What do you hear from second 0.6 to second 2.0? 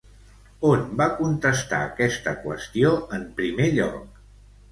On va contestar